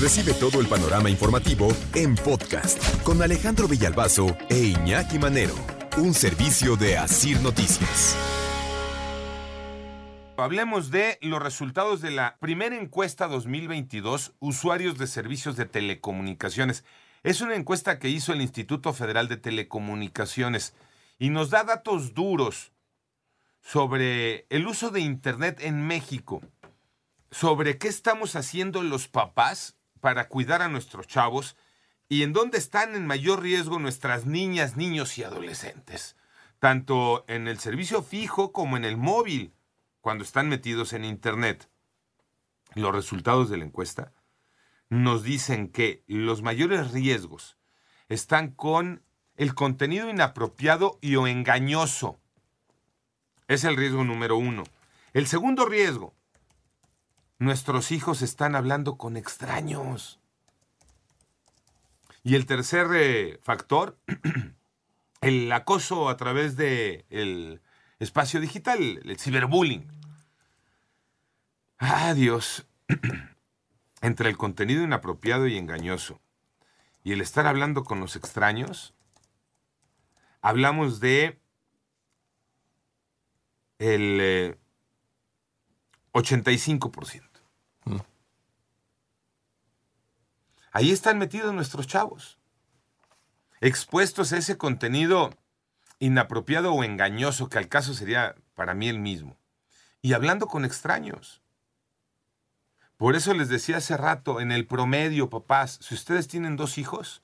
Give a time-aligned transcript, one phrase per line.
[0.00, 5.54] Recibe todo el panorama informativo en podcast con Alejandro Villalbazo e Iñaki Manero,
[5.98, 8.16] un servicio de Asir Noticias.
[10.36, 16.84] Hablemos de los resultados de la primera encuesta 2022, usuarios de servicios de telecomunicaciones.
[17.22, 20.74] Es una encuesta que hizo el Instituto Federal de Telecomunicaciones
[21.20, 22.72] y nos da datos duros
[23.62, 26.42] sobre el uso de Internet en México,
[27.30, 31.56] sobre qué estamos haciendo los papás para cuidar a nuestros chavos
[32.10, 36.14] y en dónde están en mayor riesgo nuestras niñas, niños y adolescentes,
[36.58, 39.54] tanto en el servicio fijo como en el móvil,
[40.02, 41.70] cuando están metidos en Internet.
[42.74, 44.12] Los resultados de la encuesta
[44.90, 47.56] nos dicen que los mayores riesgos
[48.10, 49.02] están con
[49.36, 52.20] el contenido inapropiado y o engañoso.
[53.48, 54.64] Es el riesgo número uno.
[55.14, 56.14] El segundo riesgo,
[57.44, 60.18] nuestros hijos están hablando con extraños.
[62.22, 63.98] Y el tercer eh, factor,
[65.20, 67.60] el acoso a través del el
[67.98, 69.86] espacio digital, el ciberbullying.
[71.78, 72.66] Ah, Dios.
[74.00, 76.20] Entre el contenido inapropiado y engañoso
[77.04, 78.94] y el estar hablando con los extraños,
[80.40, 81.38] hablamos de
[83.78, 84.58] el
[86.12, 87.33] 85%.
[90.74, 92.36] Ahí están metidos nuestros chavos,
[93.60, 95.30] expuestos a ese contenido
[96.00, 99.38] inapropiado o engañoso, que al caso sería para mí el mismo,
[100.02, 101.42] y hablando con extraños.
[102.96, 107.22] Por eso les decía hace rato, en el promedio, papás, si ustedes tienen dos hijos,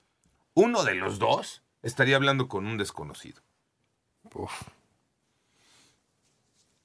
[0.54, 3.42] uno de los dos estaría hablando con un desconocido.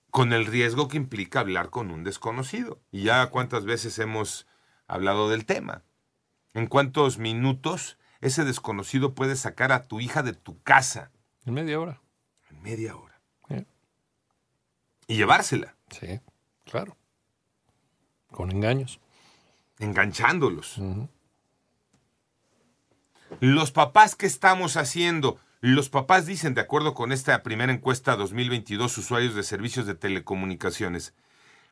[0.09, 2.79] Con el riesgo que implica hablar con un desconocido.
[2.89, 4.47] Y ya cuántas veces hemos
[4.87, 5.83] hablado del tema.
[6.55, 11.11] ¿En cuántos minutos ese desconocido puede sacar a tu hija de tu casa?
[11.45, 12.01] En media hora.
[12.49, 13.19] En media hora.
[15.07, 15.75] Y llevársela.
[15.91, 16.19] Sí,
[16.63, 16.97] claro.
[18.31, 18.99] Con engaños.
[19.79, 20.81] Enganchándolos.
[23.41, 25.37] Los papás, ¿qué estamos haciendo?
[25.59, 31.13] Los papás dicen, de acuerdo con esta primera encuesta 2022, usuarios de servicios de telecomunicaciones,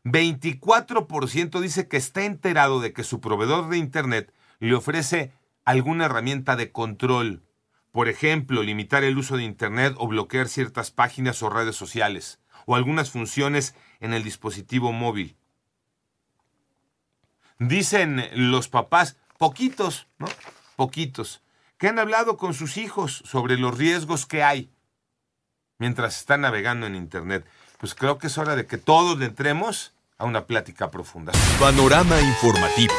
[0.04, 4.34] 24% dice que está enterado de que su proveedor de Internet
[4.68, 5.34] le ofrece
[5.66, 7.44] alguna herramienta de control.
[7.92, 12.76] Por ejemplo, limitar el uso de Internet o bloquear ciertas páginas o redes sociales, o
[12.76, 15.36] algunas funciones en el dispositivo móvil.
[17.60, 20.28] Dicen los papás, poquitos, ¿no?
[20.76, 21.44] Poquitos,
[21.78, 24.72] que han hablado con sus hijos sobre los riesgos que hay
[25.78, 27.46] mientras están navegando en Internet.
[27.80, 31.34] Pues creo que es hora de que todos entremos a una plática profunda.
[31.60, 32.94] Panorama informativo.